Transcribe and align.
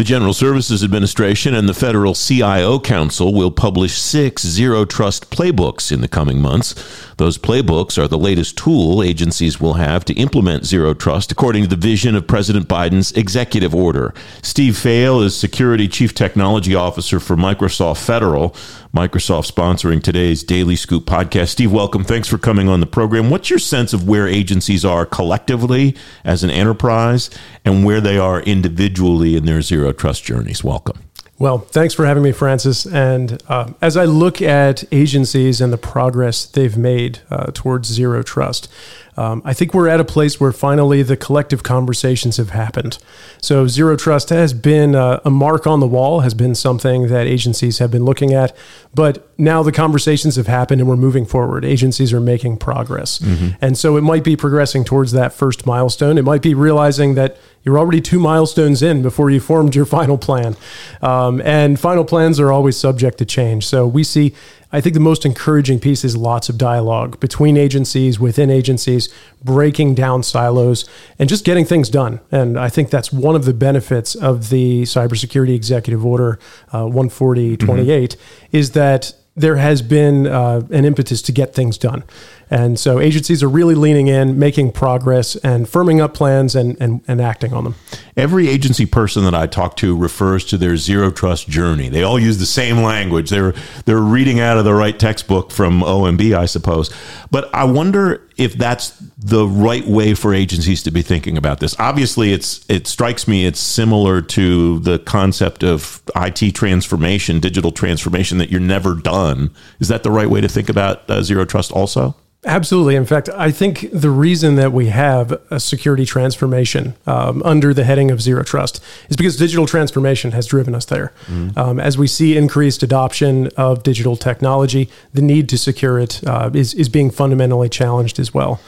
The 0.00 0.04
General 0.04 0.32
Services 0.32 0.82
Administration 0.82 1.52
and 1.52 1.68
the 1.68 1.74
Federal 1.74 2.14
CIO 2.14 2.80
Council 2.80 3.34
will 3.34 3.50
publish 3.50 4.00
six 4.00 4.40
zero 4.46 4.86
trust 4.86 5.28
playbooks 5.30 5.92
in 5.92 6.00
the 6.00 6.08
coming 6.08 6.40
months. 6.40 6.74
Those 7.18 7.36
playbooks 7.36 8.02
are 8.02 8.08
the 8.08 8.16
latest 8.16 8.56
tool 8.56 9.02
agencies 9.02 9.60
will 9.60 9.74
have 9.74 10.06
to 10.06 10.14
implement 10.14 10.64
zero 10.64 10.94
trust 10.94 11.30
according 11.30 11.64
to 11.64 11.68
the 11.68 11.76
vision 11.76 12.16
of 12.16 12.26
President 12.26 12.66
Biden's 12.66 13.12
executive 13.12 13.74
order. 13.74 14.14
Steve 14.40 14.72
Faehl 14.72 15.22
is 15.22 15.36
Security 15.36 15.86
Chief 15.86 16.14
Technology 16.14 16.74
Officer 16.74 17.20
for 17.20 17.36
Microsoft 17.36 18.02
Federal. 18.02 18.56
Microsoft 18.94 19.48
sponsoring 19.48 20.02
today's 20.02 20.42
Daily 20.42 20.74
Scoop 20.74 21.04
podcast. 21.04 21.50
Steve, 21.50 21.70
welcome. 21.70 22.02
Thanks 22.02 22.26
for 22.26 22.38
coming 22.38 22.68
on 22.68 22.80
the 22.80 22.86
program. 22.86 23.30
What's 23.30 23.48
your 23.48 23.60
sense 23.60 23.92
of 23.92 24.08
where 24.08 24.26
agencies 24.26 24.84
are 24.84 25.06
collectively 25.06 25.94
as 26.24 26.42
an 26.42 26.50
enterprise 26.50 27.30
and 27.64 27.84
where 27.84 28.00
they 28.00 28.18
are 28.18 28.40
individually 28.40 29.36
in 29.36 29.44
their 29.44 29.62
zero 29.62 29.89
trust 29.92 30.24
journeys? 30.24 30.64
Welcome. 30.64 31.00
Well, 31.38 31.58
thanks 31.58 31.94
for 31.94 32.04
having 32.04 32.22
me, 32.22 32.32
Francis. 32.32 32.84
And 32.84 33.42
uh, 33.48 33.72
as 33.80 33.96
I 33.96 34.04
look 34.04 34.42
at 34.42 34.84
agencies 34.92 35.62
and 35.62 35.72
the 35.72 35.78
progress 35.78 36.44
they've 36.44 36.76
made 36.76 37.20
uh, 37.30 37.50
towards 37.54 37.88
zero 37.88 38.22
trust, 38.22 38.70
um, 39.20 39.42
I 39.44 39.52
think 39.52 39.74
we're 39.74 39.86
at 39.86 40.00
a 40.00 40.04
place 40.04 40.40
where 40.40 40.50
finally 40.50 41.02
the 41.02 41.14
collective 41.14 41.62
conversations 41.62 42.38
have 42.38 42.50
happened. 42.50 42.96
So, 43.42 43.66
zero 43.66 43.94
trust 43.94 44.30
has 44.30 44.54
been 44.54 44.94
a, 44.94 45.20
a 45.26 45.30
mark 45.30 45.66
on 45.66 45.80
the 45.80 45.86
wall, 45.86 46.20
has 46.20 46.32
been 46.32 46.54
something 46.54 47.08
that 47.08 47.26
agencies 47.26 47.80
have 47.80 47.90
been 47.90 48.06
looking 48.06 48.32
at. 48.32 48.56
But 48.94 49.30
now 49.38 49.62
the 49.62 49.72
conversations 49.72 50.36
have 50.36 50.46
happened 50.46 50.80
and 50.80 50.88
we're 50.88 50.96
moving 50.96 51.26
forward. 51.26 51.66
Agencies 51.66 52.14
are 52.14 52.20
making 52.20 52.56
progress. 52.56 53.18
Mm-hmm. 53.18 53.56
And 53.60 53.76
so 53.76 53.98
it 53.98 54.00
might 54.00 54.24
be 54.24 54.36
progressing 54.36 54.84
towards 54.84 55.12
that 55.12 55.34
first 55.34 55.66
milestone. 55.66 56.16
It 56.16 56.24
might 56.24 56.40
be 56.40 56.54
realizing 56.54 57.14
that 57.16 57.36
you're 57.62 57.78
already 57.78 58.00
two 58.00 58.18
milestones 58.18 58.82
in 58.82 59.02
before 59.02 59.28
you 59.28 59.38
formed 59.38 59.74
your 59.74 59.84
final 59.98 60.16
plan. 60.16 60.56
Um, 61.02 61.42
and 61.42 61.78
final 61.78 62.06
plans 62.06 62.40
are 62.40 62.50
always 62.50 62.78
subject 62.78 63.18
to 63.18 63.26
change. 63.26 63.66
So 63.66 63.86
we 63.86 64.02
see 64.02 64.34
I 64.72 64.80
think 64.80 64.94
the 64.94 65.00
most 65.00 65.26
encouraging 65.26 65.80
piece 65.80 66.04
is 66.04 66.16
lots 66.16 66.48
of 66.48 66.56
dialogue 66.56 67.18
between 67.18 67.56
agencies, 67.56 68.20
within 68.20 68.50
agencies, 68.50 69.12
breaking 69.42 69.94
down 69.94 70.22
silos, 70.22 70.88
and 71.18 71.28
just 71.28 71.44
getting 71.44 71.64
things 71.64 71.88
done. 71.88 72.20
And 72.30 72.58
I 72.58 72.68
think 72.68 72.90
that's 72.90 73.12
one 73.12 73.34
of 73.34 73.44
the 73.44 73.54
benefits 73.54 74.14
of 74.14 74.50
the 74.50 74.82
Cybersecurity 74.82 75.54
Executive 75.54 76.06
Order 76.06 76.38
uh, 76.72 76.88
14028 76.88 78.10
mm-hmm. 78.16 78.56
is 78.56 78.72
that 78.72 79.12
there 79.36 79.56
has 79.56 79.82
been 79.82 80.26
uh, 80.26 80.62
an 80.70 80.84
impetus 80.84 81.22
to 81.22 81.32
get 81.32 81.54
things 81.54 81.78
done. 81.78 82.04
And 82.50 82.80
so 82.80 82.98
agencies 82.98 83.44
are 83.44 83.48
really 83.48 83.76
leaning 83.76 84.08
in, 84.08 84.36
making 84.36 84.72
progress, 84.72 85.36
and 85.36 85.66
firming 85.66 86.00
up 86.00 86.14
plans 86.14 86.56
and, 86.56 86.76
and, 86.80 87.00
and 87.06 87.20
acting 87.20 87.52
on 87.52 87.62
them. 87.62 87.76
Every 88.16 88.48
agency 88.48 88.86
person 88.86 89.22
that 89.24 89.34
I 89.34 89.46
talk 89.46 89.76
to 89.76 89.96
refers 89.96 90.44
to 90.46 90.58
their 90.58 90.76
zero 90.76 91.12
trust 91.12 91.48
journey. 91.48 91.88
They 91.88 92.02
all 92.02 92.18
use 92.18 92.38
the 92.38 92.46
same 92.46 92.78
language. 92.78 93.30
They're 93.30 93.54
they're 93.84 94.00
reading 94.00 94.40
out 94.40 94.58
of 94.58 94.64
the 94.64 94.74
right 94.74 94.98
textbook 94.98 95.52
from 95.52 95.80
OMB, 95.80 96.36
I 96.36 96.46
suppose. 96.46 96.90
But 97.30 97.54
I 97.54 97.64
wonder 97.64 98.28
if 98.36 98.54
that's 98.54 98.90
the 99.16 99.46
right 99.46 99.86
way 99.86 100.14
for 100.14 100.34
agencies 100.34 100.82
to 100.82 100.90
be 100.90 101.02
thinking 101.02 101.36
about 101.36 101.60
this. 101.60 101.78
Obviously, 101.78 102.32
it's 102.32 102.64
it 102.68 102.86
strikes 102.88 103.28
me 103.28 103.46
it's 103.46 103.60
similar 103.60 104.20
to 104.22 104.80
the 104.80 104.98
concept 104.98 105.62
of 105.62 106.02
IT 106.16 106.54
transformation, 106.54 107.38
digital 107.38 107.70
transformation 107.70 108.38
that 108.38 108.50
you're 108.50 108.60
never 108.60 108.94
done. 108.94 109.50
Is 109.78 109.88
that 109.88 110.02
the 110.02 110.10
right 110.10 110.28
way 110.28 110.40
to 110.40 110.48
think 110.48 110.68
about 110.68 111.08
uh, 111.08 111.22
zero 111.22 111.44
trust 111.44 111.70
also? 111.70 112.16
Absolutely. 112.46 112.96
In 112.96 113.04
fact, 113.04 113.28
I 113.28 113.50
think 113.50 113.86
the 113.92 114.08
reason 114.08 114.54
that 114.54 114.72
we 114.72 114.86
have 114.86 115.38
a 115.50 115.60
security 115.60 116.06
transformation 116.06 116.94
um, 117.06 117.42
under 117.44 117.74
the 117.74 117.84
heading 117.84 118.10
of 118.10 118.22
zero 118.22 118.42
trust 118.42 118.82
is 119.10 119.16
because 119.16 119.36
digital 119.36 119.66
transformation 119.66 120.32
has 120.32 120.46
driven 120.46 120.74
us 120.74 120.86
there. 120.86 121.12
Mm-hmm. 121.26 121.58
Um, 121.58 121.78
as 121.78 121.98
we 121.98 122.06
see 122.06 122.38
increased 122.38 122.82
adoption 122.82 123.48
of 123.58 123.82
digital 123.82 124.16
technology, 124.16 124.88
the 125.12 125.20
need 125.20 125.50
to 125.50 125.58
secure 125.58 125.98
it 125.98 126.26
uh, 126.26 126.50
is 126.54 126.72
is 126.72 126.88
being 126.88 127.10
fundamentally 127.10 127.68
challenged 127.68 128.18
as 128.18 128.32
well. 128.32 128.58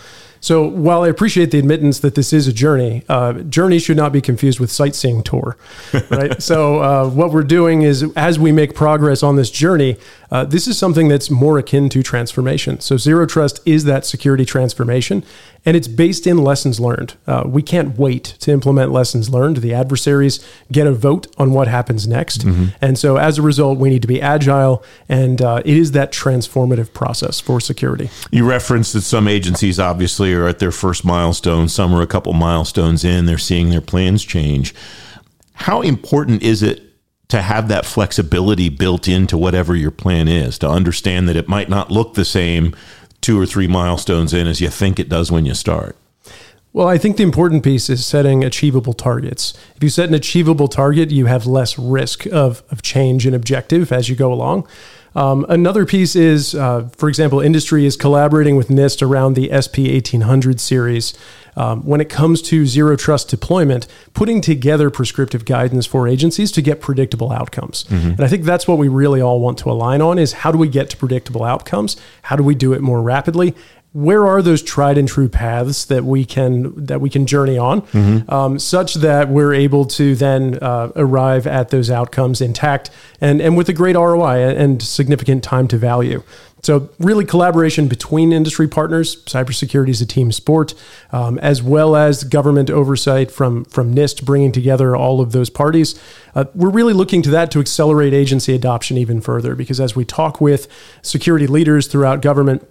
So 0.42 0.66
while 0.66 1.04
I 1.04 1.08
appreciate 1.08 1.52
the 1.52 1.60
admittance 1.60 2.00
that 2.00 2.16
this 2.16 2.32
is 2.32 2.48
a 2.48 2.52
journey, 2.52 3.04
uh, 3.08 3.34
journey 3.34 3.78
should 3.78 3.96
not 3.96 4.12
be 4.12 4.20
confused 4.20 4.58
with 4.58 4.72
sightseeing 4.72 5.22
tour, 5.22 5.56
right? 6.10 6.42
so 6.50 6.80
uh, 6.80 7.08
what 7.08 7.30
we're 7.30 7.44
doing 7.44 7.82
is 7.82 8.02
as 8.16 8.40
we 8.40 8.50
make 8.50 8.74
progress 8.74 9.22
on 9.22 9.36
this 9.36 9.52
journey, 9.52 9.98
uh, 10.32 10.46
this 10.46 10.66
is 10.66 10.78
something 10.78 11.08
that's 11.08 11.30
more 11.30 11.58
akin 11.58 11.90
to 11.90 12.02
transformation. 12.02 12.80
So 12.80 12.96
zero 12.96 13.26
trust 13.26 13.60
is 13.66 13.84
that 13.84 14.06
security 14.06 14.46
transformation, 14.46 15.24
and 15.66 15.76
it's 15.76 15.86
based 15.86 16.26
in 16.26 16.38
lessons 16.38 16.80
learned. 16.80 17.16
Uh, 17.26 17.42
we 17.44 17.60
can't 17.60 17.98
wait 17.98 18.24
to 18.40 18.50
implement 18.50 18.90
lessons 18.90 19.28
learned. 19.28 19.58
The 19.58 19.74
adversaries 19.74 20.42
get 20.72 20.86
a 20.86 20.92
vote 20.92 21.26
on 21.36 21.52
what 21.52 21.68
happens 21.68 22.08
next, 22.08 22.46
mm-hmm. 22.46 22.68
and 22.80 22.98
so 22.98 23.18
as 23.18 23.36
a 23.36 23.42
result, 23.42 23.78
we 23.78 23.90
need 23.90 24.00
to 24.00 24.08
be 24.08 24.22
agile, 24.22 24.82
and 25.06 25.42
uh, 25.42 25.60
it 25.66 25.76
is 25.76 25.92
that 25.92 26.12
transformative 26.12 26.94
process 26.94 27.38
for 27.38 27.60
security. 27.60 28.08
You 28.30 28.48
referenced 28.48 28.94
that 28.94 29.02
some 29.02 29.28
agencies 29.28 29.78
obviously 29.78 30.32
are 30.32 30.48
at 30.48 30.60
their 30.60 30.72
first 30.72 31.04
milestone. 31.04 31.68
Some 31.68 31.92
are 31.94 32.00
a 32.00 32.06
couple 32.06 32.32
milestones 32.32 33.04
in. 33.04 33.26
They're 33.26 33.36
seeing 33.36 33.68
their 33.68 33.82
plans 33.82 34.24
change. 34.24 34.74
How 35.52 35.82
important 35.82 36.42
is 36.42 36.62
it 36.62 36.91
to 37.32 37.40
have 37.40 37.68
that 37.68 37.86
flexibility 37.86 38.68
built 38.68 39.08
into 39.08 39.38
whatever 39.38 39.74
your 39.74 39.90
plan 39.90 40.28
is, 40.28 40.58
to 40.58 40.68
understand 40.68 41.26
that 41.26 41.34
it 41.34 41.48
might 41.48 41.70
not 41.70 41.90
look 41.90 42.12
the 42.12 42.26
same 42.26 42.76
two 43.22 43.40
or 43.40 43.46
three 43.46 43.66
milestones 43.66 44.34
in 44.34 44.46
as 44.46 44.60
you 44.60 44.68
think 44.68 45.00
it 45.00 45.08
does 45.08 45.32
when 45.32 45.46
you 45.46 45.54
start? 45.54 45.96
Well, 46.74 46.86
I 46.86 46.98
think 46.98 47.16
the 47.16 47.22
important 47.22 47.64
piece 47.64 47.88
is 47.88 48.04
setting 48.04 48.44
achievable 48.44 48.92
targets. 48.92 49.54
If 49.74 49.82
you 49.82 49.88
set 49.88 50.10
an 50.10 50.14
achievable 50.14 50.68
target, 50.68 51.10
you 51.10 51.24
have 51.24 51.46
less 51.46 51.78
risk 51.78 52.26
of, 52.26 52.62
of 52.70 52.82
change 52.82 53.26
in 53.26 53.32
objective 53.32 53.92
as 53.92 54.10
you 54.10 54.14
go 54.14 54.30
along. 54.30 54.68
Um, 55.14 55.44
another 55.48 55.84
piece 55.84 56.16
is, 56.16 56.54
uh, 56.54 56.88
for 56.96 57.08
example, 57.08 57.40
industry 57.40 57.86
is 57.86 57.96
collaborating 57.96 58.56
with 58.56 58.68
NIST 58.68 59.02
around 59.02 59.34
the 59.34 59.48
SP 59.52 59.90
1800 59.92 60.60
series. 60.60 61.14
Um, 61.54 61.82
when 61.84 62.00
it 62.00 62.08
comes 62.08 62.40
to 62.42 62.64
zero 62.64 62.96
trust 62.96 63.28
deployment, 63.28 63.86
putting 64.14 64.40
together 64.40 64.88
prescriptive 64.88 65.44
guidance 65.44 65.84
for 65.84 66.08
agencies 66.08 66.50
to 66.52 66.62
get 66.62 66.80
predictable 66.80 67.30
outcomes. 67.30 67.84
Mm-hmm. 67.84 68.08
And 68.08 68.20
I 68.22 68.28
think 68.28 68.44
that's 68.44 68.66
what 68.66 68.78
we 68.78 68.88
really 68.88 69.20
all 69.20 69.38
want 69.38 69.58
to 69.58 69.70
align 69.70 70.00
on 70.00 70.18
is 70.18 70.32
how 70.32 70.50
do 70.50 70.56
we 70.56 70.68
get 70.68 70.88
to 70.90 70.96
predictable 70.96 71.44
outcomes? 71.44 71.98
How 72.22 72.36
do 72.36 72.42
we 72.42 72.54
do 72.54 72.72
it 72.72 72.80
more 72.80 73.02
rapidly? 73.02 73.54
Where 73.92 74.26
are 74.26 74.40
those 74.40 74.62
tried 74.62 74.96
and 74.96 75.06
true 75.06 75.28
paths 75.28 75.84
that 75.86 76.04
we 76.04 76.24
can 76.24 76.86
that 76.86 77.00
we 77.00 77.10
can 77.10 77.26
journey 77.26 77.58
on, 77.58 77.82
mm-hmm. 77.82 78.30
um, 78.32 78.58
such 78.58 78.94
that 78.94 79.28
we're 79.28 79.52
able 79.52 79.84
to 79.84 80.14
then 80.14 80.58
uh, 80.62 80.90
arrive 80.96 81.46
at 81.46 81.68
those 81.68 81.90
outcomes 81.90 82.40
intact 82.40 82.90
and 83.20 83.40
and 83.40 83.56
with 83.56 83.68
a 83.68 83.72
great 83.72 83.94
ROI 83.94 84.56
and 84.56 84.82
significant 84.82 85.44
time 85.44 85.68
to 85.68 85.76
value. 85.76 86.22
So, 86.62 86.90
really, 87.00 87.24
collaboration 87.24 87.88
between 87.88 88.32
industry 88.32 88.68
partners. 88.68 89.24
Cybersecurity 89.24 89.88
is 89.88 90.00
a 90.00 90.06
team 90.06 90.30
sport, 90.30 90.74
um, 91.10 91.36
as 91.40 91.60
well 91.60 91.96
as 91.96 92.22
government 92.22 92.70
oversight 92.70 93.32
from 93.32 93.64
from 93.64 93.92
NIST, 93.92 94.24
bringing 94.24 94.52
together 94.52 94.94
all 94.94 95.20
of 95.20 95.32
those 95.32 95.50
parties. 95.50 96.00
Uh, 96.36 96.44
we're 96.54 96.70
really 96.70 96.92
looking 96.92 97.20
to 97.22 97.30
that 97.30 97.50
to 97.50 97.58
accelerate 97.58 98.14
agency 98.14 98.54
adoption 98.54 98.96
even 98.96 99.20
further. 99.20 99.56
Because 99.56 99.80
as 99.80 99.96
we 99.96 100.04
talk 100.04 100.40
with 100.40 100.68
security 101.02 101.48
leaders 101.48 101.88
throughout 101.88 102.22
government, 102.22 102.66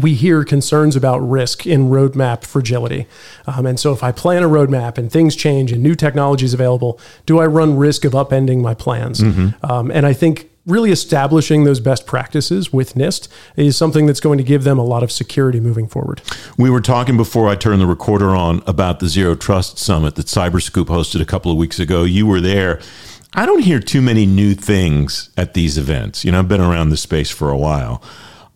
we 0.00 0.14
hear 0.14 0.44
concerns 0.44 0.96
about 0.96 1.18
risk 1.18 1.66
in 1.66 1.90
roadmap 1.90 2.44
fragility. 2.44 3.06
Um, 3.46 3.66
and 3.66 3.78
so, 3.78 3.92
if 3.92 4.02
I 4.02 4.12
plan 4.12 4.42
a 4.42 4.48
roadmap 4.48 4.98
and 4.98 5.10
things 5.10 5.36
change 5.36 5.72
and 5.72 5.82
new 5.82 5.94
technology 5.94 6.44
is 6.44 6.54
available, 6.54 6.98
do 7.26 7.40
I 7.40 7.46
run 7.46 7.76
risk 7.76 8.04
of 8.04 8.12
upending 8.12 8.60
my 8.62 8.74
plans? 8.74 9.20
Mm-hmm. 9.20 9.64
Um, 9.70 9.90
and 9.90 10.06
I 10.06 10.12
think 10.12 10.48
really 10.66 10.92
establishing 10.92 11.64
those 11.64 11.80
best 11.80 12.06
practices 12.06 12.72
with 12.72 12.94
NIST 12.94 13.28
is 13.56 13.76
something 13.76 14.06
that's 14.06 14.20
going 14.20 14.38
to 14.38 14.44
give 14.44 14.64
them 14.64 14.78
a 14.78 14.84
lot 14.84 15.02
of 15.02 15.10
security 15.10 15.60
moving 15.60 15.88
forward. 15.88 16.22
We 16.56 16.70
were 16.70 16.80
talking 16.80 17.16
before 17.16 17.48
I 17.48 17.56
turned 17.56 17.80
the 17.80 17.86
recorder 17.86 18.30
on 18.30 18.62
about 18.66 19.00
the 19.00 19.08
Zero 19.08 19.34
Trust 19.34 19.78
Summit 19.78 20.14
that 20.14 20.26
Cyberscoop 20.26 20.86
hosted 20.86 21.20
a 21.20 21.24
couple 21.24 21.50
of 21.50 21.58
weeks 21.58 21.80
ago. 21.80 22.04
You 22.04 22.26
were 22.26 22.40
there. 22.40 22.80
I 23.34 23.46
don't 23.46 23.62
hear 23.62 23.80
too 23.80 24.02
many 24.02 24.26
new 24.26 24.54
things 24.54 25.30
at 25.36 25.54
these 25.54 25.78
events. 25.78 26.24
You 26.24 26.32
know, 26.32 26.38
I've 26.38 26.48
been 26.48 26.60
around 26.60 26.90
this 26.90 27.00
space 27.00 27.30
for 27.30 27.50
a 27.50 27.56
while. 27.56 28.02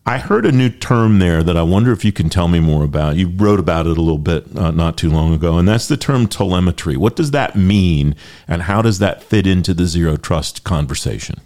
I 0.09 0.19
heard 0.19 0.47
a 0.47 0.53
new 0.53 0.71
term 0.71 1.19
there 1.19 1.43
that 1.43 1.57
I 1.57 1.63
wonder 1.63 1.91
if 1.91 2.05
you 2.05 2.13
can 2.13 2.31
tell 2.31 2.47
me 2.47 2.61
more 2.61 2.85
about. 2.85 3.17
You 3.17 3.29
wrote 3.29 3.59
about 3.59 3.87
it 3.87 3.99
a 3.99 4.01
little 4.01 4.19
bit 4.19 4.57
uh, 4.57 4.71
not 4.71 4.97
too 4.97 5.11
long 5.11 5.35
ago, 5.35 5.59
and 5.59 5.67
that's 5.67 5.89
the 5.89 5.97
term 5.97 6.29
telemetry. 6.29 6.97
What 6.97 7.17
does 7.17 7.33
that 7.33 7.57
mean, 7.57 8.15
and 8.47 8.63
how 8.63 8.83
does 8.83 9.01
that 9.01 9.21
fit 9.21 9.49
into 9.49 9.75
the 9.75 9.85
zero 9.87 10.17
trust 10.17 10.63
conversation? 10.63 11.41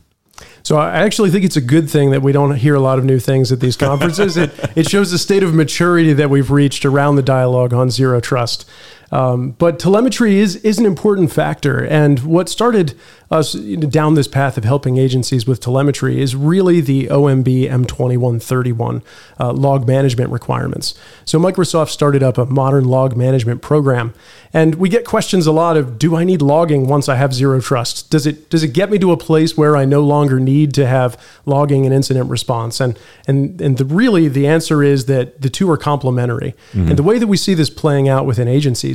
So 0.62 0.76
I 0.76 0.98
actually 0.98 1.30
think 1.30 1.46
it's 1.46 1.56
a 1.56 1.62
good 1.62 1.88
thing 1.88 2.10
that 2.10 2.20
we 2.20 2.32
don't 2.32 2.54
hear 2.54 2.74
a 2.74 2.80
lot 2.80 2.98
of 2.98 3.04
new 3.06 3.18
things 3.18 3.50
at 3.50 3.60
these 3.60 3.78
conferences. 3.78 4.36
it, 4.36 4.52
it 4.76 4.90
shows 4.90 5.10
the 5.10 5.18
state 5.18 5.42
of 5.42 5.54
maturity 5.54 6.12
that 6.12 6.28
we've 6.28 6.50
reached 6.50 6.84
around 6.84 7.16
the 7.16 7.22
dialogue 7.22 7.72
on 7.72 7.88
zero 7.88 8.20
trust. 8.20 8.68
Um, 9.12 9.52
but 9.52 9.78
telemetry 9.78 10.38
is 10.38 10.56
is 10.56 10.78
an 10.78 10.86
important 10.86 11.32
factor, 11.32 11.84
and 11.84 12.20
what 12.20 12.48
started 12.48 12.94
us 13.30 13.52
down 13.52 14.14
this 14.14 14.26
path 14.26 14.58
of 14.58 14.64
helping 14.64 14.98
agencies 14.98 15.46
with 15.46 15.60
telemetry 15.60 16.20
is 16.20 16.34
really 16.34 16.80
the 16.80 17.06
OMB 17.06 17.70
M2131 17.70 19.02
uh, 19.38 19.52
log 19.52 19.86
management 19.86 20.30
requirements. 20.30 20.94
So 21.24 21.38
Microsoft 21.38 21.90
started 21.90 22.24
up 22.24 22.38
a 22.38 22.46
modern 22.46 22.84
log 22.84 23.16
management 23.16 23.62
program, 23.62 24.14
and 24.52 24.74
we 24.76 24.88
get 24.88 25.04
questions 25.04 25.46
a 25.46 25.52
lot 25.52 25.76
of 25.76 25.98
Do 25.98 26.16
I 26.16 26.24
need 26.24 26.42
logging 26.42 26.88
once 26.88 27.08
I 27.08 27.14
have 27.16 27.32
zero 27.32 27.60
trust? 27.60 28.10
Does 28.10 28.26
it 28.26 28.50
does 28.50 28.64
it 28.64 28.72
get 28.72 28.90
me 28.90 28.98
to 28.98 29.12
a 29.12 29.16
place 29.16 29.56
where 29.56 29.76
I 29.76 29.84
no 29.84 30.02
longer 30.02 30.40
need 30.40 30.74
to 30.74 30.86
have 30.86 31.20
logging 31.46 31.84
and 31.84 31.94
incident 31.94 32.30
response? 32.30 32.80
And 32.80 32.98
and 33.28 33.60
and 33.60 33.78
the, 33.78 33.84
really 33.84 34.26
the 34.26 34.46
answer 34.48 34.82
is 34.82 35.06
that 35.06 35.40
the 35.40 35.50
two 35.50 35.70
are 35.70 35.76
complementary. 35.76 36.54
Mm-hmm. 36.72 36.88
And 36.88 36.98
the 36.98 37.04
way 37.04 37.18
that 37.18 37.28
we 37.28 37.36
see 37.36 37.54
this 37.54 37.70
playing 37.70 38.08
out 38.08 38.26
within 38.26 38.48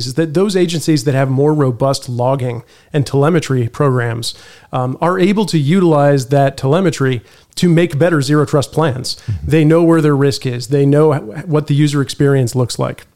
agencies 0.06 0.10
is 0.10 0.14
that 0.14 0.34
those 0.34 0.56
agencies 0.56 1.04
that 1.04 1.14
have 1.14 1.30
more 1.30 1.54
robust 1.54 2.08
logging 2.08 2.62
and 2.92 3.06
telemetry 3.06 3.68
programs 3.68 4.34
um, 4.72 4.96
are 5.00 5.18
able 5.18 5.46
to 5.46 5.58
utilize 5.58 6.28
that 6.28 6.56
telemetry 6.56 7.20
to 7.54 7.68
make 7.68 7.98
better 7.98 8.22
zero 8.22 8.44
trust 8.44 8.72
plans. 8.72 9.16
Mm-hmm. 9.16 9.50
They 9.50 9.64
know 9.64 9.82
where 9.84 10.00
their 10.00 10.16
risk 10.16 10.46
is. 10.46 10.68
They 10.68 10.86
know 10.86 11.14
what 11.46 11.66
the 11.66 11.74
user 11.74 12.02
experience 12.02 12.54
looks 12.54 12.78
like. 12.78 13.06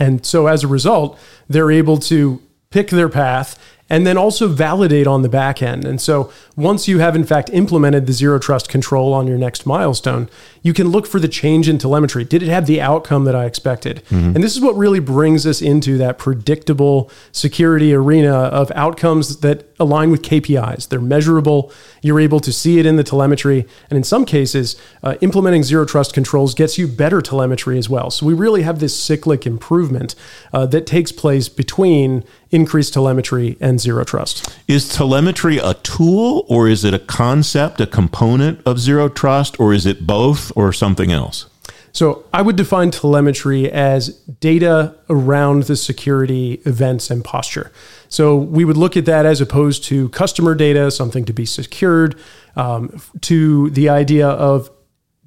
And 0.00 0.24
so 0.24 0.46
as 0.46 0.64
a 0.64 0.68
result, 0.68 1.18
they're 1.48 1.72
able 1.72 1.98
to 1.98 2.40
pick 2.70 2.90
their 2.90 3.08
path 3.08 3.58
and 3.90 4.06
then 4.06 4.16
also 4.16 4.48
validate 4.48 5.06
on 5.06 5.22
the 5.22 5.28
back 5.28 5.62
end. 5.62 5.84
And 5.84 6.00
so 6.00 6.30
once 6.56 6.88
you 6.88 6.98
have 6.98 7.16
in 7.16 7.24
fact 7.24 7.50
implemented 7.52 8.06
the 8.06 8.12
zero 8.12 8.38
trust 8.38 8.68
control 8.68 9.14
on 9.14 9.26
your 9.26 9.38
next 9.38 9.66
milestone, 9.66 10.28
you 10.62 10.72
can 10.72 10.88
look 10.88 11.06
for 11.06 11.20
the 11.20 11.28
change 11.28 11.68
in 11.68 11.78
telemetry. 11.78 12.24
Did 12.24 12.42
it 12.42 12.48
have 12.48 12.66
the 12.66 12.80
outcome 12.80 13.24
that 13.24 13.34
I 13.34 13.46
expected? 13.46 14.02
Mm-hmm. 14.10 14.34
And 14.34 14.44
this 14.44 14.54
is 14.54 14.60
what 14.60 14.76
really 14.76 15.00
brings 15.00 15.46
us 15.46 15.62
into 15.62 15.96
that 15.98 16.18
predictable 16.18 17.10
security 17.32 17.94
arena 17.94 18.32
of 18.32 18.70
outcomes 18.74 19.38
that 19.38 19.64
align 19.80 20.10
with 20.10 20.22
KPIs. 20.22 20.88
They're 20.88 21.00
measurable. 21.00 21.72
You're 22.02 22.20
able 22.20 22.40
to 22.40 22.52
see 22.52 22.78
it 22.78 22.86
in 22.86 22.96
the 22.96 23.04
telemetry. 23.04 23.66
And 23.88 23.96
in 23.96 24.04
some 24.04 24.24
cases, 24.24 24.76
uh, 25.02 25.16
implementing 25.20 25.62
zero 25.62 25.84
trust 25.84 26.12
controls 26.12 26.54
gets 26.54 26.76
you 26.78 26.88
better 26.88 27.22
telemetry 27.22 27.78
as 27.78 27.88
well. 27.88 28.10
So 28.10 28.26
we 28.26 28.34
really 28.34 28.62
have 28.62 28.80
this 28.80 28.98
cyclic 28.98 29.46
improvement 29.46 30.14
uh, 30.52 30.66
that 30.66 30.86
takes 30.86 31.12
place 31.12 31.48
between 31.48 32.24
increased 32.50 32.94
telemetry 32.94 33.56
and 33.60 33.80
zero 33.80 34.04
trust. 34.04 34.58
Is 34.66 34.88
telemetry 34.88 35.58
a 35.58 35.74
tool 35.74 36.44
or 36.48 36.68
is 36.68 36.84
it 36.84 36.94
a 36.94 36.98
concept, 36.98 37.80
a 37.80 37.86
component 37.86 38.60
of 38.66 38.78
zero 38.78 39.08
trust, 39.08 39.58
or 39.60 39.72
is 39.74 39.86
it 39.86 40.06
both 40.06 40.52
or 40.56 40.72
something 40.72 41.12
else? 41.12 41.46
So 41.92 42.24
I 42.32 42.42
would 42.42 42.56
define 42.56 42.90
telemetry 42.90 43.70
as 43.70 44.10
data 44.40 44.94
around 45.10 45.64
the 45.64 45.76
security 45.76 46.60
events 46.64 47.10
and 47.10 47.24
posture. 47.24 47.72
So 48.08 48.36
we 48.36 48.64
would 48.64 48.76
look 48.76 48.96
at 48.96 49.04
that 49.06 49.26
as 49.26 49.40
opposed 49.40 49.84
to 49.84 50.08
customer 50.10 50.54
data, 50.54 50.90
something 50.90 51.24
to 51.24 51.32
be 51.32 51.44
secured, 51.44 52.18
um, 52.56 53.00
to 53.22 53.70
the 53.70 53.88
idea 53.88 54.28
of 54.28 54.70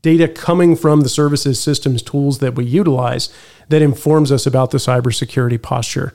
data 0.01 0.27
coming 0.27 0.75
from 0.75 1.01
the 1.01 1.09
services, 1.09 1.59
systems, 1.59 2.01
tools 2.01 2.39
that 2.39 2.55
we 2.55 2.65
utilize 2.65 3.29
that 3.69 3.81
informs 3.81 4.31
us 4.31 4.45
about 4.45 4.71
the 4.71 4.77
cybersecurity 4.77 5.61
posture 5.61 6.13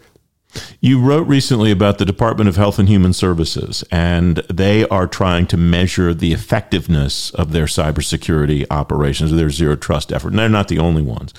you 0.80 1.00
wrote 1.00 1.26
recently 1.26 1.70
about 1.70 1.98
the 1.98 2.04
Department 2.04 2.48
of 2.48 2.56
Health 2.56 2.78
and 2.78 2.88
Human 2.88 3.12
Services, 3.12 3.84
and 3.90 4.36
they 4.48 4.86
are 4.88 5.06
trying 5.06 5.46
to 5.48 5.56
measure 5.56 6.14
the 6.14 6.32
effectiveness 6.32 7.30
of 7.30 7.52
their 7.52 7.66
cybersecurity 7.66 8.66
operations, 8.70 9.32
their 9.32 9.50
zero 9.50 9.76
trust 9.76 10.12
effort. 10.12 10.28
And 10.28 10.38
they're 10.38 10.48
not 10.48 10.68
the 10.68 10.78
only 10.78 11.02
ones, 11.02 11.32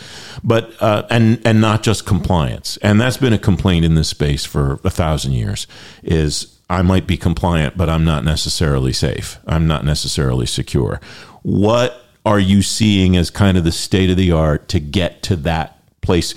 but 0.43 0.71
uh, 0.81 1.07
and 1.09 1.41
and 1.45 1.61
not 1.61 1.83
just 1.83 2.05
compliance. 2.05 2.77
And 2.77 2.99
that's 2.99 3.17
been 3.17 3.33
a 3.33 3.39
complaint 3.39 3.85
in 3.85 3.95
this 3.95 4.09
space 4.09 4.45
for 4.45 4.79
a 4.83 4.89
thousand 4.89 5.33
years. 5.33 5.67
Is 6.03 6.57
I 6.69 6.81
might 6.81 7.07
be 7.07 7.17
compliant, 7.17 7.77
but 7.77 7.89
I'm 7.89 8.03
not 8.03 8.23
necessarily 8.23 8.93
safe. 8.93 9.39
I'm 9.47 9.67
not 9.67 9.85
necessarily 9.85 10.45
secure. 10.45 10.99
What 11.43 12.03
are 12.25 12.39
you 12.39 12.61
seeing 12.61 13.15
as 13.15 13.29
kind 13.29 13.57
of 13.57 13.63
the 13.63 13.71
state 13.71 14.09
of 14.09 14.17
the 14.17 14.33
art 14.33 14.67
to 14.67 14.81
get 14.81 15.23
to 15.23 15.37
that 15.37 15.79
place 16.01 16.35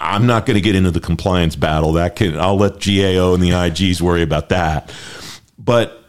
I'm 0.00 0.26
not 0.26 0.46
going 0.46 0.54
to 0.54 0.60
get 0.60 0.74
into 0.74 0.90
the 0.90 1.00
compliance 1.00 1.56
battle. 1.56 1.92
That 1.92 2.16
can 2.16 2.38
I'll 2.38 2.56
let 2.56 2.80
GAO 2.80 3.34
and 3.34 3.42
the 3.42 3.50
IGs 3.50 4.00
worry 4.00 4.22
about 4.22 4.48
that. 4.48 4.92
But 5.58 6.02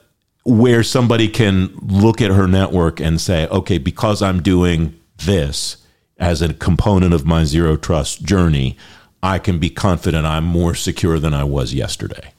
where 0.44 0.82
somebody 0.82 1.28
can 1.28 1.74
look 1.82 2.22
at 2.22 2.32
her 2.32 2.48
network 2.48 3.00
and 3.00 3.20
say, 3.20 3.48
okay, 3.48 3.78
because 3.78 4.22
I'm 4.22 4.42
doing 4.42 5.00
this 5.18 5.78
as 6.18 6.42
a 6.42 6.54
component 6.54 7.14
of 7.14 7.26
my 7.26 7.44
zero 7.44 7.76
trust 7.76 8.24
journey, 8.24 8.78
I 9.22 9.40
can 9.40 9.60
be 9.60 9.70
confident 9.70 10.26
I'm 10.26 10.46
more 10.46 10.74
secure 10.74 11.20
than 11.20 11.34
I 11.34 11.44
was 11.44 11.74
yesterday. 11.74 12.34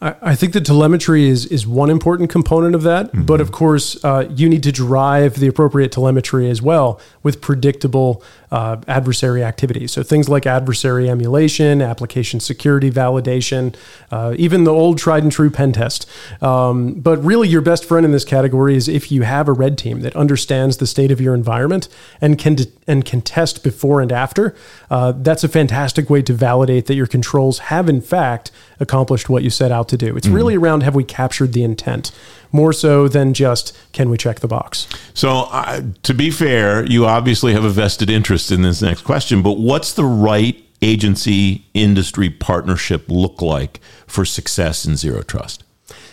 I 0.00 0.36
think 0.36 0.52
the 0.52 0.60
telemetry 0.60 1.28
is 1.28 1.46
is 1.46 1.66
one 1.66 1.90
important 1.90 2.30
component 2.30 2.76
of 2.76 2.84
that, 2.84 3.06
mm-hmm. 3.06 3.24
but 3.24 3.40
of 3.40 3.50
course, 3.50 4.02
uh, 4.04 4.30
you 4.32 4.48
need 4.48 4.62
to 4.62 4.70
drive 4.70 5.40
the 5.40 5.48
appropriate 5.48 5.90
telemetry 5.90 6.48
as 6.48 6.62
well 6.62 7.00
with 7.24 7.40
predictable 7.40 8.22
uh, 8.50 8.76
adversary 8.86 9.44
activities. 9.44 9.92
So 9.92 10.02
things 10.02 10.28
like 10.28 10.46
adversary 10.46 11.08
emulation, 11.08 11.82
application 11.82 12.40
security 12.40 12.90
validation, 12.90 13.74
uh, 14.10 14.34
even 14.38 14.64
the 14.64 14.72
old 14.72 14.98
tried 14.98 15.22
and 15.22 15.32
true 15.32 15.50
pen 15.50 15.72
test. 15.72 16.08
Um, 16.42 16.94
but 16.94 17.22
really, 17.24 17.48
your 17.48 17.60
best 17.60 17.84
friend 17.84 18.04
in 18.04 18.12
this 18.12 18.24
category 18.24 18.76
is 18.76 18.88
if 18.88 19.12
you 19.12 19.22
have 19.22 19.48
a 19.48 19.52
red 19.52 19.76
team 19.78 20.00
that 20.00 20.14
understands 20.16 20.78
the 20.78 20.86
state 20.86 21.10
of 21.10 21.20
your 21.20 21.34
environment 21.34 21.88
and 22.20 22.38
can 22.38 22.54
de- 22.54 22.66
and 22.86 23.04
can 23.04 23.20
test 23.20 23.62
before 23.62 24.00
and 24.00 24.12
after. 24.12 24.54
Uh, 24.90 25.12
that's 25.12 25.44
a 25.44 25.48
fantastic 25.48 26.08
way 26.08 26.22
to 26.22 26.32
validate 26.32 26.86
that 26.86 26.94
your 26.94 27.06
controls 27.06 27.58
have 27.58 27.88
in 27.88 28.00
fact 28.00 28.50
accomplished 28.80 29.28
what 29.28 29.42
you 29.42 29.50
set 29.50 29.70
out 29.70 29.88
to 29.88 29.96
do. 29.96 30.16
It's 30.16 30.26
mm-hmm. 30.26 30.36
really 30.36 30.56
around 30.56 30.82
have 30.82 30.94
we 30.94 31.04
captured 31.04 31.52
the 31.52 31.62
intent 31.62 32.12
more 32.52 32.72
so 32.72 33.08
than 33.08 33.34
just 33.34 33.76
can 33.92 34.10
we 34.10 34.16
check 34.16 34.40
the 34.40 34.48
box. 34.48 34.86
So, 35.14 35.48
uh, 35.50 35.82
to 36.02 36.14
be 36.14 36.30
fair, 36.30 36.84
you 36.86 37.06
obviously 37.06 37.52
have 37.52 37.64
a 37.64 37.70
vested 37.70 38.10
interest 38.10 38.50
in 38.50 38.62
this 38.62 38.82
next 38.82 39.02
question, 39.02 39.42
but 39.42 39.58
what's 39.58 39.92
the 39.92 40.04
right 40.04 40.62
agency 40.80 41.66
industry 41.74 42.30
partnership 42.30 43.04
look 43.08 43.42
like 43.42 43.80
for 44.06 44.24
success 44.24 44.84
in 44.84 44.96
zero 44.96 45.22
trust? 45.22 45.64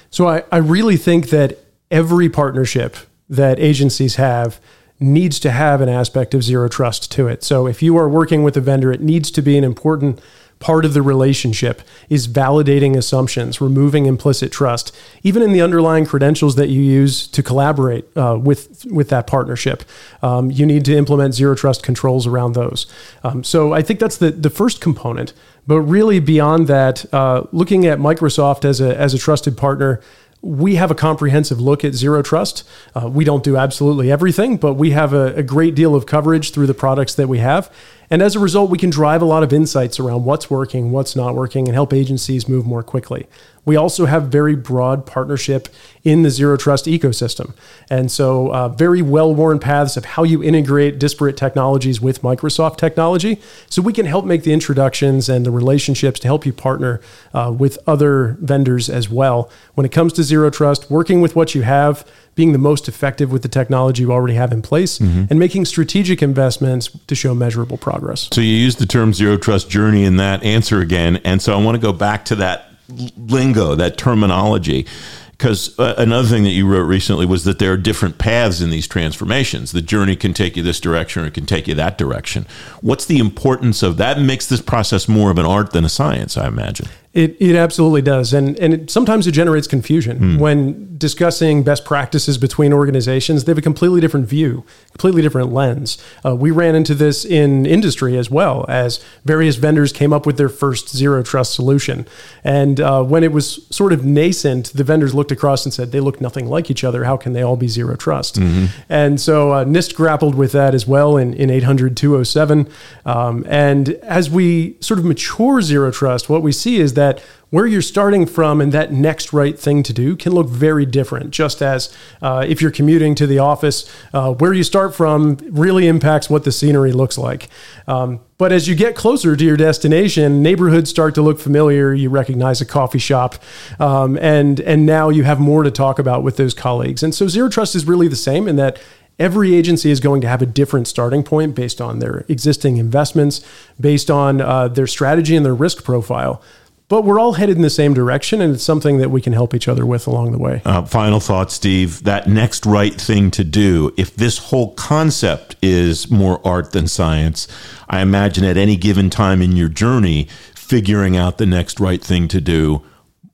So, 0.10 0.28
I, 0.28 0.44
I 0.52 0.58
really 0.58 0.98
think 0.98 1.30
that 1.30 1.60
every 1.92 2.30
partnership 2.30 2.98
that 3.30 3.60
agencies 3.60 4.16
have 4.16 4.60
needs 5.00 5.40
to 5.42 5.52
have 5.52 5.82
an 5.82 5.90
aspect 5.90 6.34
of 6.34 6.42
zero 6.44 6.70
trust 6.70 7.12
to 7.12 7.28
it. 7.28 7.44
So, 7.44 7.68
if 7.68 7.82
you 7.82 7.98
are 7.98 8.10
working 8.10 8.44
with 8.44 8.58
a 8.58 8.62
vendor, 8.62 8.92
it 8.92 9.02
needs 9.02 9.32
to 9.32 9.42
be 9.42 9.58
an 9.58 9.64
important 9.64 10.20
part 10.60 10.86
of 10.86 10.94
the 10.94 11.02
relationship 11.02 11.82
is 12.10 12.28
validating 12.28 12.96
assumptions, 12.96 13.60
removing 13.60 14.06
implicit 14.06 14.52
trust, 14.52 14.96
even 15.24 15.42
in 15.44 15.52
the 15.52 15.62
underlying 15.62 16.06
credentials 16.06 16.56
that 16.56 16.70
you 16.70 16.82
use 16.82 17.28
to 17.28 17.44
collaborate 17.44 18.06
uh, 18.18 18.38
with 18.42 18.86
with 18.86 19.10
that 19.10 19.28
partnership. 19.28 19.84
Um, 20.22 20.52
you 20.52 20.66
need 20.66 20.86
to 20.86 20.96
implement 20.96 21.34
zero 21.34 21.56
trust 21.56 21.84
controls 21.84 22.26
around 22.26 22.54
those. 22.54 22.88
Um, 23.24 23.44
so 23.44 23.74
I 23.74 23.82
think 23.82 24.00
that's 24.00 24.18
the 24.18 24.32
the 24.32 24.50
first 24.50 24.82
component. 24.82 25.34
But 25.68 25.82
really, 25.82 26.20
beyond 26.20 26.68
that, 26.68 27.12
uh, 27.12 27.44
looking 27.52 27.86
at 27.88 27.98
Microsoft 27.98 28.66
as 28.66 28.80
a 28.80 28.98
as 28.98 29.14
a 29.14 29.18
trusted 29.18 29.58
partner 29.58 30.00
we 30.46 30.76
have 30.76 30.92
a 30.92 30.96
comprehensive 30.96 31.60
look 31.60 31.84
at 31.84 31.96
zero 31.96 32.22
trust. 32.22 32.64
Uh, 32.94 33.10
we 33.10 33.26
don't 33.26 33.44
do 33.44 33.58
absolutely 33.58 34.12
everything, 34.12 34.58
but 34.58 34.76
we 34.76 34.92
have 34.92 35.12
a, 35.12 35.34
a, 35.34 35.42
great 35.42 35.74
deal 35.74 35.96
of 35.96 36.06
coverage 36.06 36.52
through 36.52 36.68
the 36.68 36.74
products 36.76 37.16
that 37.16 37.28
we 37.28 37.40
have. 37.40 37.74
And 38.12 38.22
as 38.22 38.36
a 38.36 38.40
result, 38.40 38.70
we 38.70 38.78
can 38.78 38.92
drive 38.92 39.24
a 39.24 39.26
lot 39.26 39.42
of 39.42 39.52
insights 39.52 40.00
around 40.00 40.24
what's 40.24 40.48
working, 40.48 40.92
what's 40.92 41.16
not 41.16 41.34
working, 41.34 41.68
and 41.68 41.74
help 41.74 41.94
agencies 41.94 42.48
move 42.48 42.64
more 42.64 42.84
quickly. 42.84 43.26
We 43.66 43.76
also 43.76 44.06
have 44.06 44.28
very 44.28 44.56
broad 44.56 45.06
partnership 45.06 45.68
in 46.06 46.22
the 46.22 46.30
zero 46.30 46.56
trust 46.56 46.86
ecosystem. 46.86 47.54
And 47.90 48.12
so, 48.12 48.54
uh, 48.54 48.70
very 48.70 49.02
well 49.02 49.34
worn 49.34 49.60
paths 49.60 49.98
of 49.98 50.06
how 50.06 50.24
you 50.24 50.42
integrate 50.44 51.00
disparate 51.00 51.36
technologies 51.36 52.00
with 52.00 52.22
Microsoft 52.22 52.78
technology. 52.78 53.42
So, 53.70 53.82
we 53.82 53.92
can 53.92 54.06
help 54.06 54.24
make 54.24 54.44
the 54.44 54.54
introductions 54.54 55.28
and 55.28 55.46
the 55.46 55.52
relationships 55.52 56.20
to 56.22 56.28
help 56.28 56.46
you 56.46 56.54
partner 56.54 57.02
uh, 57.34 57.54
with 57.58 57.80
other 57.88 58.38
vendors 58.40 58.88
as 58.88 59.10
well. 59.10 59.50
When 59.74 59.86
it 59.86 59.92
comes 59.92 60.14
to 60.14 60.24
zero 60.24 60.52
trust, 60.52 60.92
working 60.92 61.22
with 61.22 61.36
what 61.36 61.56
you 61.56 61.64
have, 61.64 62.08
being 62.36 62.52
the 62.52 62.60
most 62.60 62.88
effective 62.88 63.32
with 63.32 63.42
the 63.42 63.48
technology 63.48 64.04
you 64.04 64.12
already 64.12 64.36
have 64.36 64.52
in 64.52 64.62
place, 64.62 65.00
mm-hmm. 65.00 65.26
and 65.30 65.40
making 65.40 65.66
strategic 65.66 66.22
investments 66.22 66.90
to 67.08 67.16
show 67.16 67.34
measurable 67.34 67.78
progress. 67.78 68.30
So, 68.32 68.42
you 68.42 68.56
use 68.56 68.76
the 68.76 68.86
term 68.86 69.12
zero 69.12 69.38
trust 69.38 69.72
journey 69.72 70.04
in 70.04 70.18
that 70.18 70.44
answer 70.44 70.82
again. 70.82 71.18
And 71.26 71.42
so, 71.42 71.58
I 71.58 71.64
want 71.64 71.76
to 71.76 71.82
go 71.82 71.94
back 71.94 72.26
to 72.26 72.36
that 72.36 72.75
lingo, 72.90 73.76
that 73.76 73.98
terminology. 73.98 74.86
Because 75.32 75.78
uh, 75.78 75.96
another 75.98 76.28
thing 76.28 76.44
that 76.44 76.52
you 76.52 76.66
wrote 76.66 76.86
recently 76.86 77.26
was 77.26 77.44
that 77.44 77.60
there 77.60 77.74
are 77.74 77.78
different 77.78 78.18
paths 78.18 78.62
in 78.62 78.70
these 78.70 78.88
transformations. 78.88 79.74
The 79.74 79.82
journey 79.82 80.16
can 80.16 80.34
take 80.34 80.56
you 80.56 80.64
this 80.64 80.80
direction 80.80 81.24
or 81.24 81.26
it 81.26 81.34
can 81.34 81.46
take 81.46 81.68
you 81.68 81.74
that 81.76 81.98
direction. 81.98 82.46
What's 82.80 83.06
the 83.06 83.18
importance 83.18 83.84
of 83.84 83.98
that? 83.98 84.18
Makes 84.18 84.48
this 84.48 84.62
process 84.62 85.10
more 85.10 85.32
of 85.32 85.38
an 85.38 85.46
art 85.46 85.72
than 85.72 85.84
a 85.84 85.90
science, 85.90 86.38
I 86.38 86.48
imagine. 86.48 86.88
It, 87.16 87.38
it 87.40 87.56
absolutely 87.56 88.02
does. 88.02 88.34
And, 88.34 88.60
and 88.60 88.74
it, 88.74 88.92
sometimes 88.92 89.26
it 89.26 89.32
generates 89.32 89.68
confusion 89.68 90.20
mm. 90.20 90.38
when 90.38 90.98
discussing 90.98 91.64
best 91.64 91.86
practices 91.86 92.38
between 92.38 92.74
organizations. 92.74 93.46
They 93.46 93.52
have 93.52 93.58
a 93.58 93.62
completely 93.62 94.02
different 94.02 94.28
view, 94.28 94.66
completely 94.92 95.22
different 95.22 95.54
lens. 95.54 95.98
Uh, 96.26 96.36
we 96.36 96.52
ran 96.52 96.76
into 96.76 96.94
this 96.94 97.24
in 97.24 97.66
industry 97.66 98.18
as 98.18 98.30
well 98.30 98.66
as 98.68 99.04
various 99.24 99.56
vendors 99.56 99.94
came 99.94 100.12
up 100.12 100.26
with 100.26 100.36
their 100.36 100.50
first 100.50 100.90
zero 100.90 101.24
trust 101.24 101.54
solution. 101.54 102.06
And 102.44 102.82
uh, 102.82 103.02
when 103.04 103.24
it 103.24 103.32
was 103.32 103.66
sort 103.70 103.94
of 103.94 104.04
nascent, 104.04 104.74
the 104.74 104.84
vendors 104.84 105.16
looked 105.16 105.32
across 105.32 105.66
and 105.66 105.74
said, 105.74 105.94
they 105.94 106.02
look 106.02 106.20
nothing 106.20 106.48
like 106.48 106.70
each 106.70 106.84
other. 106.84 107.06
How 107.06 107.16
can 107.16 107.32
they 107.32 107.44
all 107.44 107.56
be 107.56 107.70
zero 107.70 107.96
trust? 107.96 108.36
Mm-hmm. 108.36 108.66
And 108.90 109.22
so 109.22 109.54
uh, 109.54 109.64
NIST 109.64 109.96
grappled 109.96 110.36
with 110.36 110.52
that 110.52 110.76
as 110.76 110.86
well 110.86 111.16
in, 111.16 111.34
in 111.34 111.50
800 111.50 111.96
207. 111.96 112.68
Um, 113.06 113.46
and 113.48 113.90
as 114.04 114.30
we 114.30 114.76
sort 114.82 115.00
of 115.00 115.06
mature 115.06 115.62
zero 115.62 115.92
trust, 115.92 116.30
what 116.30 116.42
we 116.42 116.52
see 116.52 116.82
is 116.82 116.96
that 116.96 117.05
that 117.06 117.24
where 117.52 117.66
you're 117.66 117.82
starting 117.82 118.26
from 118.26 118.60
and 118.60 118.72
that 118.74 118.92
next 118.92 119.32
right 119.32 119.58
thing 119.58 119.84
to 119.84 119.94
do 119.94 120.16
can 120.16 120.34
look 120.34 120.48
very 120.48 120.86
different. 120.86 121.32
Just 121.32 121.62
as 121.62 121.96
uh, 122.22 122.44
if 122.48 122.62
you're 122.62 122.72
commuting 122.72 123.16
to 123.16 123.28
the 123.28 123.40
office, 123.40 123.90
uh, 124.14 124.34
where 124.34 124.54
you 124.54 124.64
start 124.64 124.96
from 124.96 125.38
really 125.52 125.88
impacts 125.88 126.30
what 126.30 126.44
the 126.44 126.52
scenery 126.52 126.92
looks 126.92 127.18
like. 127.18 127.48
Um, 127.88 128.20
but 128.38 128.52
as 128.52 128.68
you 128.68 128.76
get 128.76 128.96
closer 128.96 129.36
to 129.36 129.46
your 129.46 129.56
destination, 129.56 130.42
neighborhoods 130.42 130.90
start 130.90 131.16
to 131.16 131.22
look 131.22 131.40
familiar. 131.40 131.94
You 131.94 132.10
recognize 132.10 132.60
a 132.60 132.66
coffee 132.66 133.00
shop, 133.00 133.36
um, 133.80 134.18
and 134.18 134.60
and 134.60 134.86
now 134.86 135.10
you 135.10 135.24
have 135.24 135.40
more 135.40 135.64
to 135.64 135.72
talk 135.72 136.00
about 136.00 136.24
with 136.24 136.36
those 136.36 136.54
colleagues. 136.54 137.04
And 137.04 137.16
so 137.16 137.28
zero 137.30 137.48
trust 137.48 137.76
is 137.76 137.86
really 137.86 138.10
the 138.10 138.18
same 138.18 138.50
in 138.50 138.58
that 138.58 138.82
every 139.18 139.56
agency 139.56 139.92
is 139.92 140.02
going 140.02 140.20
to 140.22 140.28
have 140.28 140.42
a 140.42 140.46
different 140.46 140.88
starting 140.88 141.24
point 141.24 141.56
based 141.56 141.80
on 141.80 142.00
their 142.00 142.26
existing 142.28 142.76
investments, 142.76 143.40
based 143.80 144.12
on 144.12 144.42
uh, 144.42 144.68
their 144.68 144.88
strategy 144.88 145.38
and 145.38 145.46
their 145.46 145.56
risk 145.56 145.86
profile 145.86 146.42
but 146.88 147.04
we're 147.04 147.20
all 147.20 147.34
headed 147.34 147.56
in 147.56 147.64
the 147.64 147.70
same 147.70 147.94
direction, 147.94 148.42
and 148.42 148.54
it's 148.54 148.64
something 148.64 148.98
that 148.98 149.10
we 149.10 149.22
can 149.22 149.34
help 149.34 149.54
each 149.54 149.68
other 149.68 149.86
with 149.86 150.06
along 150.06 150.32
the 150.32 150.38
way. 150.38 150.62
Uh, 150.66 150.84
final 150.84 151.20
thought, 151.20 151.52
Steve. 151.52 152.04
That 152.04 152.28
next 152.28 152.66
right 152.66 152.94
thing 152.94 153.32
to 153.32 153.44
do, 153.44 153.92
if 153.98 154.16
this 154.16 154.38
whole 154.38 154.74
concept 154.76 155.56
is 155.62 156.12
more 156.12 156.40
art 156.46 156.74
than 156.74 156.88
science, 156.88 157.48
I 157.90 158.02
imagine 158.02 158.44
at 158.44 158.58
any 158.58 158.76
given 158.76 159.10
time 159.10 159.42
in 159.42 159.56
your 159.56 159.70
journey, 159.70 160.28
figuring 160.56 161.18
out 161.18 161.38
the 161.38 161.46
next 161.46 161.80
right 161.80 162.04
thing 162.04 162.28
to 162.28 162.42
do 162.42 162.84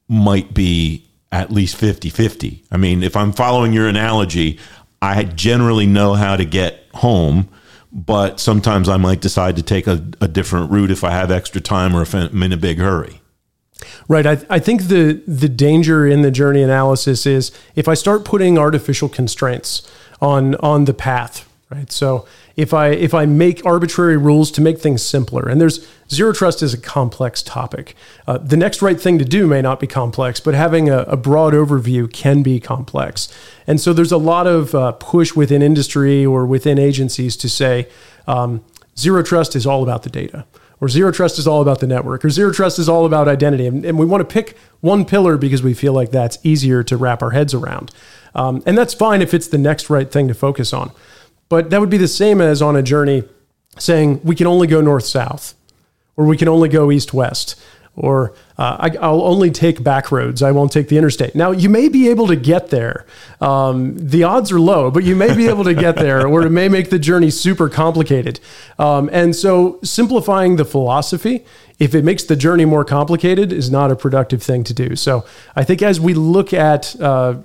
might 0.07 0.53
be 0.53 1.07
at 1.31 1.51
least 1.51 1.75
50 1.77 2.09
50. 2.09 2.63
I 2.71 2.77
mean, 2.77 3.03
if 3.03 3.15
I'm 3.15 3.31
following 3.31 3.71
your 3.73 3.87
analogy, 3.87 4.59
I 5.01 5.23
generally 5.23 5.85
know 5.85 6.13
how 6.13 6.35
to 6.35 6.45
get 6.45 6.87
home 6.93 7.49
but 7.93 8.39
sometimes 8.39 8.87
I 8.87 8.95
might 8.95 9.19
decide 9.19 9.57
to 9.57 9.61
take 9.63 9.85
a, 9.85 10.05
a, 10.21 10.27
different 10.27 10.71
route 10.71 10.91
if 10.91 11.03
I 11.03 11.11
have 11.11 11.29
extra 11.29 11.59
time 11.59 11.93
or 11.93 12.01
if 12.01 12.15
I'm 12.15 12.41
in 12.41 12.53
a 12.53 12.57
big 12.57 12.77
hurry. 12.77 13.19
Right. 14.07 14.25
I, 14.25 14.37
I 14.49 14.59
think 14.59 14.83
the 14.83 15.21
the 15.27 15.49
danger 15.49 16.07
in 16.07 16.21
the 16.21 16.31
journey 16.31 16.63
analysis 16.63 17.25
is 17.25 17.51
if 17.75 17.87
I 17.87 17.93
start 17.93 18.25
putting 18.25 18.57
artificial 18.57 19.09
constraints 19.09 19.89
on 20.21 20.55
on 20.55 20.85
the 20.85 20.93
path, 20.93 21.49
right? 21.69 21.91
So 21.91 22.25
if 22.55 22.73
I 22.73 22.89
if 22.89 23.13
I 23.13 23.25
make 23.25 23.65
arbitrary 23.65 24.17
rules 24.17 24.51
to 24.51 24.61
make 24.61 24.79
things 24.79 25.01
simpler, 25.01 25.47
and 25.47 25.59
there's 25.59 25.87
zero 26.09 26.33
trust 26.33 26.61
is 26.61 26.73
a 26.73 26.77
complex 26.77 27.41
topic. 27.41 27.95
Uh, 28.27 28.37
the 28.37 28.57
next 28.57 28.81
right 28.81 28.99
thing 28.99 29.17
to 29.17 29.25
do 29.25 29.47
may 29.47 29.61
not 29.61 29.79
be 29.79 29.87
complex, 29.87 30.39
but 30.39 30.53
having 30.53 30.89
a, 30.89 30.99
a 30.99 31.17
broad 31.17 31.53
overview 31.53 32.11
can 32.11 32.43
be 32.43 32.59
complex. 32.59 33.33
And 33.65 33.79
so 33.79 33.93
there's 33.93 34.11
a 34.11 34.17
lot 34.17 34.47
of 34.47 34.75
uh, 34.75 34.91
push 34.93 35.35
within 35.35 35.61
industry 35.61 36.25
or 36.25 36.45
within 36.45 36.77
agencies 36.77 37.37
to 37.37 37.49
say 37.49 37.87
um, 38.27 38.63
zero 38.97 39.23
trust 39.23 39.55
is 39.55 39.65
all 39.65 39.83
about 39.83 40.03
the 40.03 40.09
data 40.09 40.45
or 40.81 40.89
zero 40.89 41.11
trust 41.11 41.37
is 41.37 41.47
all 41.47 41.61
about 41.61 41.79
the 41.79 41.87
network, 41.87 42.25
or 42.25 42.29
zero 42.29 42.51
trust 42.51 42.79
is 42.79 42.89
all 42.89 43.05
about 43.05 43.27
identity. 43.27 43.67
And, 43.67 43.85
and 43.85 43.97
we 43.99 44.05
want 44.05 44.27
to 44.27 44.33
pick 44.33 44.57
one 44.81 45.05
pillar 45.05 45.37
because 45.37 45.61
we 45.61 45.73
feel 45.75 45.93
like 45.93 46.09
that's 46.09 46.39
easier 46.43 46.83
to 46.83 46.97
wrap 46.97 47.21
our 47.21 47.29
heads 47.31 47.53
around. 47.53 47.91
Um, 48.33 48.63
and 48.65 48.77
that's 48.77 48.93
fine 48.93 49.21
if 49.21 49.33
it's 49.33 49.47
the 49.47 49.57
next 49.57 49.89
right 49.89 50.11
thing 50.11 50.27
to 50.27 50.33
focus 50.33 50.73
on. 50.73 50.91
But 51.49 51.69
that 51.69 51.79
would 51.79 51.89
be 51.89 51.97
the 51.97 52.07
same 52.07 52.41
as 52.41 52.61
on 52.61 52.75
a 52.75 52.81
journey 52.81 53.23
saying 53.77 54.21
we 54.23 54.35
can 54.35 54.47
only 54.47 54.67
go 54.67 54.81
north 54.81 55.05
south, 55.05 55.53
or 56.17 56.25
we 56.25 56.35
can 56.35 56.47
only 56.47 56.67
go 56.67 56.91
east 56.91 57.13
west 57.13 57.61
or 57.95 58.33
uh, 58.57 58.89
I, 59.01 59.09
will 59.09 59.23
only 59.23 59.51
take 59.51 59.83
back 59.83 60.11
roads. 60.11 60.41
I 60.41 60.51
won't 60.51 60.71
take 60.71 60.87
the 60.87 60.97
interstate. 60.97 61.35
Now, 61.35 61.51
you 61.51 61.69
may 61.69 61.89
be 61.89 62.09
able 62.09 62.27
to 62.27 62.35
get 62.35 62.69
there. 62.69 63.05
Um, 63.41 63.95
the 63.97 64.23
odds 64.23 64.51
are 64.51 64.59
low, 64.59 64.89
but 64.89 65.03
you 65.03 65.15
may 65.15 65.35
be 65.35 65.47
able 65.47 65.65
to 65.65 65.73
get 65.73 65.97
there, 65.97 66.25
or 66.25 66.43
it 66.45 66.51
may 66.51 66.69
make 66.69 66.89
the 66.89 66.99
journey 66.99 67.29
super 67.29 67.67
complicated. 67.69 68.39
Um, 68.79 69.09
and 69.11 69.35
so, 69.35 69.79
simplifying 69.83 70.55
the 70.55 70.65
philosophy, 70.65 71.45
if 71.79 71.93
it 71.93 72.05
makes 72.05 72.23
the 72.23 72.35
journey 72.35 72.65
more 72.65 72.85
complicated, 72.85 73.51
is 73.51 73.69
not 73.69 73.91
a 73.91 73.95
productive 73.95 74.41
thing 74.41 74.63
to 74.65 74.73
do. 74.73 74.95
So, 74.95 75.25
I 75.55 75.63
think 75.63 75.81
as 75.81 75.99
we 75.99 76.13
look 76.13 76.53
at 76.53 76.99
uh, 77.01 77.39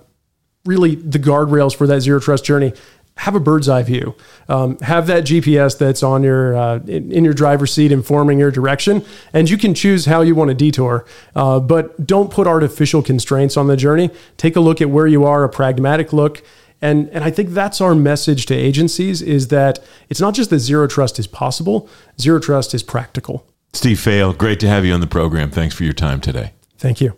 really 0.65 0.95
the 0.95 1.19
guardrails 1.19 1.75
for 1.75 1.87
that 1.89 2.01
zero 2.01 2.21
trust 2.21 2.45
journey, 2.45 2.73
have 3.17 3.35
a 3.35 3.41
bird's 3.41 3.69
eye 3.69 3.83
view. 3.83 4.15
Um, 4.49 4.79
have 4.81 5.07
that 5.07 5.25
GPS 5.25 5.77
that's 5.79 6.03
on 6.03 6.23
your 6.23 6.57
uh, 6.57 6.79
in, 6.87 7.11
in, 7.11 7.25
your 7.25 7.33
driver's 7.33 7.73
seat 7.73 7.91
informing 7.91 8.39
your 8.39 8.51
direction, 8.51 9.05
and 9.33 9.49
you 9.49 9.57
can 9.57 9.75
choose 9.75 10.05
how 10.05 10.21
you 10.21 10.35
want 10.35 10.49
to 10.49 10.55
detour. 10.55 11.07
Uh, 11.35 11.59
but 11.59 12.07
don't 12.07 12.31
put 12.31 12.47
artificial 12.47 13.03
constraints 13.03 13.57
on 13.57 13.67
the 13.67 13.77
journey. 13.77 14.11
Take 14.37 14.55
a 14.55 14.61
look 14.61 14.81
at 14.81 14.91
where 14.91 15.07
you 15.07 15.25
are, 15.25 15.45
a 15.45 15.49
pragmatic 15.49 16.13
look. 16.13 16.43
And, 16.83 17.09
and 17.09 17.25
I 17.25 17.31
think 17.31 17.51
that's 17.51 17.81
our 17.81 17.95
message 17.95 18.47
to 18.47 18.55
agencies 18.55 19.23
is 19.23 19.49
that 19.49 19.79
it's 20.11 20.21
not 20.21 20.35
just 20.35 20.51
that 20.51 20.59
zero 20.59 20.87
trust 20.87 21.19
is 21.19 21.27
possible, 21.27 21.89
zero 22.21 22.39
trust 22.39 22.75
is 22.75 22.83
practical. 22.83 23.47
Steve 23.73 23.97
Faehl, 23.97 24.37
great 24.37 24.61
to 24.61 24.69
have 24.69 24.85
you 24.85 24.93
on 24.93 25.01
the 25.01 25.07
program. 25.07 25.51
Thanks 25.51 25.75
for 25.75 25.85
your 25.85 25.95
time 25.95 26.21
today. 26.21 26.53
Thank 26.79 27.01
you. 27.01 27.17